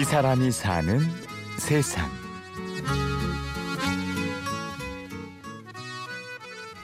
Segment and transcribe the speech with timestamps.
[0.00, 0.98] 이 사람이 사는
[1.58, 2.08] 세상.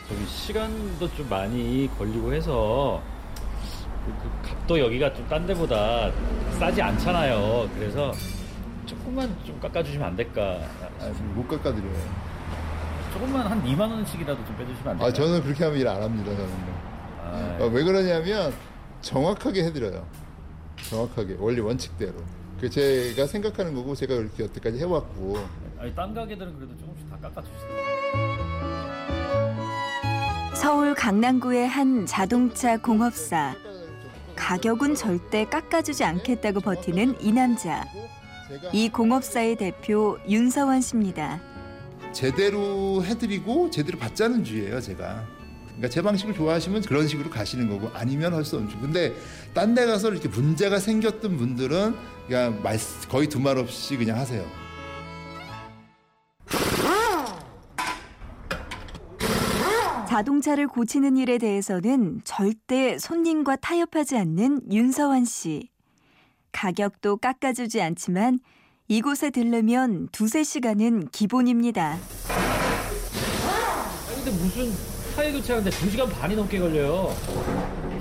[0.07, 3.03] 저기 시간도 좀 많이 걸리고 해서
[4.04, 6.11] 그, 그 값도 여기가 좀 딴 데보다
[6.58, 7.71] 싸지 않잖아요.
[7.79, 8.13] 그래서
[8.85, 10.61] 조금만 좀 깎아주시면 안 될까?
[11.01, 12.26] 아, 못 깎아드려요.
[13.15, 15.07] 조금만 한 2만 원씩이라도 좀 빼주시면 안 될까?
[15.07, 16.55] 아, 저는 그렇게 하면 일 안 합니다, 저는.
[17.23, 18.53] 아, 어, 왜 그러냐면
[19.01, 20.07] 정확하게 해드려요.
[20.91, 22.12] 정확하게 원리 원칙대로.
[22.60, 25.38] 그 제가 생각하는 거고 제가 그렇게 여태까지 해왔고
[25.78, 27.87] 아니 딴 가게들은 그래도 조금씩 다 깎아주시더라고요.
[30.55, 33.55] 서울 강남구의 한 자동차 공업사.
[34.34, 37.84] 가격은 절대 깎아주지 않겠다고 버티는 이 남자.
[38.73, 41.41] 이 공업사의 대표 윤서원 씨입니다.
[42.12, 45.27] 제대로 해드리고 제대로 받자는 주의예요, 제가.
[45.77, 48.79] 그러니까 제 방식을 좋아하시면 그런 식으로 가시는 거고 아니면 할 수 없죠.
[48.80, 49.15] 근데
[49.53, 51.95] 딴 데 가서 이렇게 문제가 생겼던 분들은
[52.27, 54.45] 그냥 말, 거의 두말 없이 그냥 하세요.
[60.09, 65.69] 자동차를 고치는 일에 대해서는 절대 손님과 타협하지 않는 윤서원 씨.
[66.52, 68.38] 가격도 깎아주지 않지만
[68.88, 71.98] 이곳에 들르면 두세 시간은 기본입니다.
[74.08, 77.11] 아니 근데 무슨 타이어 교체하는데 2시간 반이 넘게 걸려요.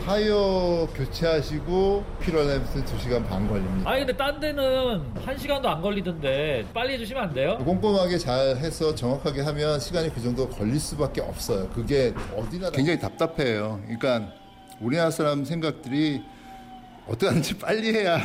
[0.05, 3.89] 타이어 교체하시고 필요하면 2시간 반 걸립니다.
[3.89, 7.57] 아니 근데 딴 데는 1시간도 안 걸리던데 빨리 해주시면 안 돼요?
[7.59, 11.69] 꼼꼼하게 잘 해서 정확하게 하면 시간이 그 정도 걸릴 수밖에 없어요.
[11.69, 13.79] 그게 어디나 굉장히 답답해요.
[13.85, 14.33] 그러니까
[14.81, 16.21] 우리나라 사람 생각들이
[17.07, 18.19] 어떻게 하는지 빨리 해야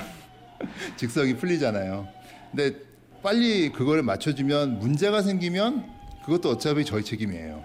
[0.98, 2.08] 직성이 풀리잖아요.
[2.50, 2.76] 근데
[3.22, 5.88] 빨리 그걸 맞춰주면 문제가 생기면
[6.24, 7.62] 그것도 어차피 저희 책임이에요.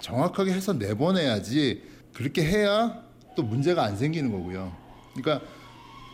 [0.00, 1.82] 정확하게 해서 내보내야지
[2.14, 3.02] 그렇게 해야
[3.36, 4.72] 또 문제가 안 생기는 거고요.
[5.14, 5.46] 그러니까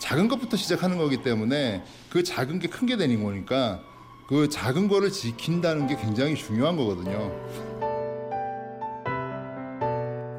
[0.00, 3.80] 작은 것부터 시작하는 거기 때문에 그 작은 게 큰 게 되는 거니까
[4.28, 7.32] 그 작은 거를 지킨다는 게 굉장히 중요한 거거든요.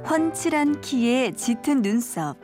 [0.10, 2.38] 훤칠한 키에 짙은 눈썹,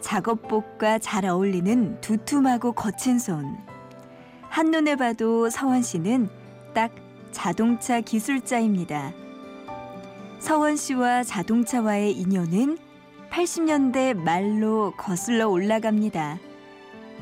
[0.00, 3.56] 작업복과 잘 어울리는 두툼하고 거친 손.
[4.50, 6.28] 한눈에 봐도 서원 씨는
[6.74, 6.90] 딱
[7.32, 9.12] 자동차 기술자입니다.
[10.38, 12.78] 서원 씨와 자동차와의 인연은
[13.30, 16.38] 80년대 말로 거슬러 올라갑니다.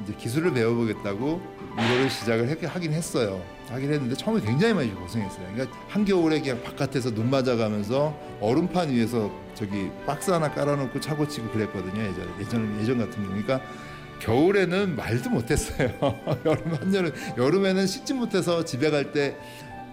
[0.03, 1.41] 이제 기술을 배워보겠다고
[1.75, 3.43] 이거를 시작을 해- 하긴 했어요.
[3.69, 5.47] 하긴 했는데 처음에 굉장히 많이 고생했어요.
[5.55, 11.49] 그러니까 한겨울에 그냥 바깥에서 눈 맞아가면서 얼음판 위에서 저기 박스 하나 깔아놓고 차 고 치고
[11.51, 12.01] 그랬거든요.
[12.03, 13.29] 예전 예전 예전 같은 경우.
[13.29, 13.61] 그러니까
[14.21, 15.91] 겨울에는 말도 못했어요.
[16.47, 19.37] 여름 한여름 여름에는 씻지 못해서 집에 갈 때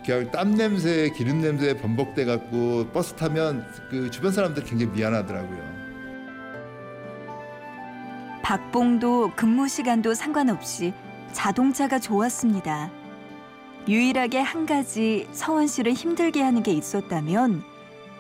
[0.06, 5.84] 그냥 땀 냄새, 기름 냄새 번복돼 갖고 버스 타면 그 주변 사람들 굉장히 미안하더라고요.
[8.42, 10.94] 박봉도 근무 시간도 상관없이
[11.32, 12.92] 자동차가 좋았습니다.
[13.88, 17.64] 유일하게 한 가지 서원 씨를 힘들게 하는 게 있었다면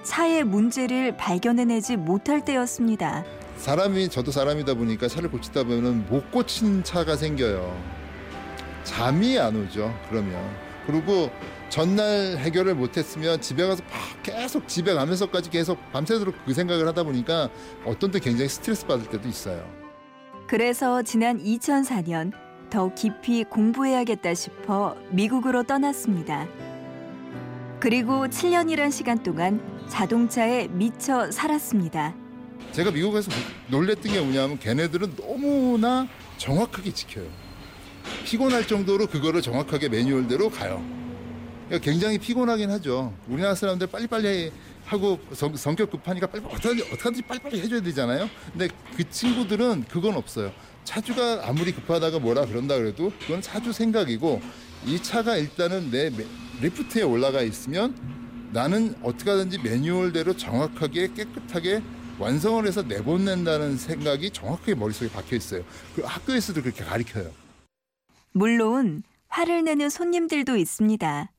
[0.03, 3.23] 차의 문제를 발견해내지 못할 때였습니다.
[3.57, 7.77] 사람이 저도 사람이다 보니까 차를 고치다 보면 못 고친 차가 생겨요.
[8.83, 9.93] 잠이 안 오죠.
[10.09, 10.33] 그러면
[10.85, 11.29] 그리고
[11.69, 17.49] 전날 해결을 못했으면 집에 가서 막 계속 집에 가면서까지 계속 밤새도록 그 생각을 하다 보니까
[17.85, 19.67] 어떤 때 굉장히 스트레스 받을 때도 있어요.
[20.47, 22.31] 그래서 지난 2004년
[22.69, 26.47] 더 깊이 공부해야겠다 싶어 미국으로 떠났습니다.
[27.79, 32.15] 그리고 7년이란 시간 동안 자동차에 미쳐 살았습니다.
[32.71, 33.29] 제가 미국에서
[33.67, 36.07] 놀랬던 게 뭐냐면 걔네들은 너무나
[36.37, 37.42] 정확하게 지켜요.
[38.23, 40.83] 피곤할 정도로 그거를 정확하게 매뉴얼대로 가요.
[41.67, 43.13] 그러니까 굉장히 피곤하긴 하죠.
[43.27, 44.51] 우리나라 사람들 빨리빨리
[44.85, 48.29] 하고 성, 성격 급하니까 빨리 어떻게든지 어떻게든지 빨리빨리 해줘야 되잖아요.
[48.51, 50.51] 근데 그 친구들은 그건 없어요.
[50.83, 54.41] 차주가 아무리 급하다가 뭐라 그런다 그래도 그건 차주 생각이고
[54.85, 56.25] 이 차가 일단은 내 메-
[56.61, 57.95] 리프트에 올라가 있으면
[58.51, 61.81] 나는 어떻게 하든지 매뉴얼대로 정확하게 깨끗하게
[62.19, 65.63] 완성을 해서 내보낸다는 생각이 정확하게 머릿속에 박혀 있어요.
[65.95, 67.31] 그 학교에서도 그렇게 가르쳐요.
[68.33, 71.31] 물론 화를 내는 손님들도 있습니다.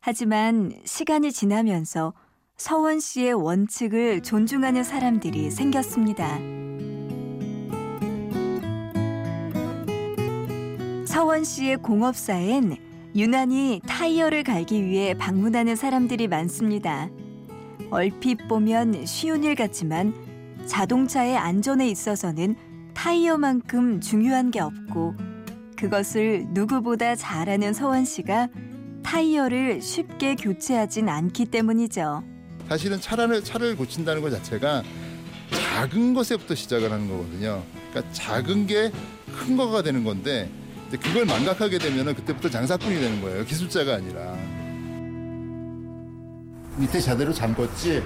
[0.00, 2.12] 하지만 시간이 지나면서
[2.58, 6.38] 서원 씨의 원칙을 존중하는 사람들이 생겼습니다.
[11.06, 12.76] 서원 씨의 공업사엔
[13.16, 17.08] 유난히 타이어를 갈기 위해 방문하는 사람들이 많습니다.
[17.90, 20.12] 얼핏 보면 쉬운 일 같지만
[20.66, 22.56] 자동차의 안전에 있어서는
[22.92, 25.25] 타이어만큼 중요한 게 없고
[25.76, 28.48] 그것을 누구보다 잘 아는 서원 씨가
[29.02, 32.24] 타이어를 쉽게 교체하진 않기 때문이죠.
[32.68, 34.82] 사실은 차를 차를 고친다는 것 자체가
[35.50, 37.62] 작은 것에부터 시작을 하는 거거든요.
[37.90, 38.90] 그러니까 작은 게
[39.36, 40.48] 큰 거가 되는 건데
[40.90, 43.44] 그걸 망각하게 되면 그때부터 장사꾼이 되는 거예요.
[43.44, 44.34] 기술자가 아니라.
[46.78, 48.02] 밑에 자대로 잠궜지?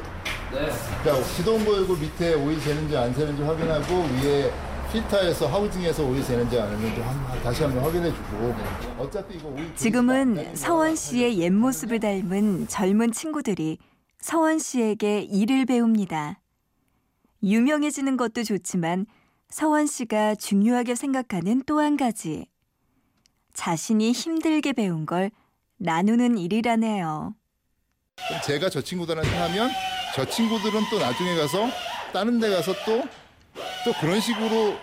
[0.53, 0.71] 네.
[1.05, 4.51] 자, 시동 걸고 밑에 오일 새는지 안 새는지 확인하고 위에
[4.93, 8.55] 필터에서 하우징에서 오일 새는지 안 새는지 한- 다시 한번 확인해 주고.
[8.99, 13.79] 어차피 이거 오일 지금은 서원 씨의 옛 모습을 닮은 젊은 친구들이
[14.21, 16.41] 서원 씨에게 일을 배웁니다.
[17.43, 19.07] 유명해지는 것도 좋지만
[19.49, 22.47] 서원 씨가 중요하게 생각하는 또 한 가지.
[23.55, 25.31] 자신이 힘들게 배운 걸
[25.79, 27.35] 나누는 일이라네요.
[28.45, 29.71] 제가 저 친구들한테 하면
[30.15, 31.69] 저 친구들은 또 나중에 가서
[32.13, 33.03] 다른 데 가서 또,
[33.85, 34.77] 또 그런 식으로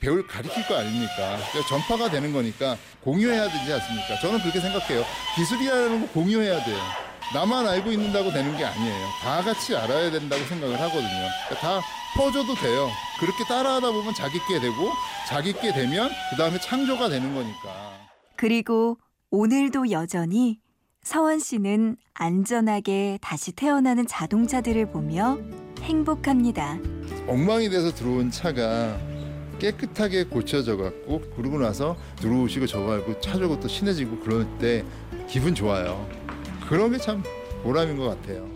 [0.00, 1.14] 배울, 가르칠 거 아닙니까?
[1.16, 4.20] 그러니까 전파가 되는 거니까 공유해야 되지 않습니까?
[4.20, 5.04] 저는 그렇게 생각해요.
[5.34, 6.78] 기술이라는 거 공유해야 돼요.
[7.34, 9.06] 나만 알고 있는다고 되는 게 아니에요.
[9.20, 11.28] 다 같이 알아야 된다고 생각을 하거든요.
[11.48, 11.80] 그러니까 다
[12.16, 12.88] 퍼줘도 돼요.
[13.20, 14.92] 그렇게 따라하다 보면 자기께 되고
[15.28, 17.98] 자기께 되면 그 다음에 창조가 되는 거니까.
[18.36, 18.98] 그리고
[19.30, 20.58] 오늘도 여전히
[21.02, 25.38] 서원 씨는 안전하게 다시 태어나는 자동차들을 보며
[25.82, 26.78] 행복합니다.
[27.26, 28.98] 엉망이 돼서 들어온 차가
[29.58, 34.84] 깨끗하게 고쳐져 갖고 그러고 나서 들어오시고 저거 알고 차 주고 또 친해지고 그럴 때
[35.28, 36.06] 기분 좋아요.
[36.68, 37.22] 그런 게 참
[37.62, 38.48] 보람인 것 같아요.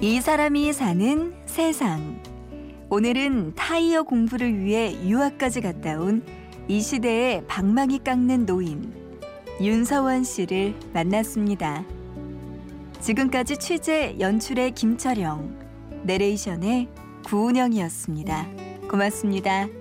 [0.00, 2.22] 이 사람이 사는 세상.
[2.88, 6.22] 오늘은 타이어 공부를 위해 유학까지 갔다 온
[6.70, 8.94] 이 시대의 방망이 깎는 노인
[9.60, 11.84] 윤서원 씨를 만났습니다.
[13.00, 15.58] 지금까지 취재 연출의 김철영,
[16.04, 16.88] 내레이션의
[17.26, 18.46] 구운영이었습니다.
[18.90, 19.79] 고맙습니다.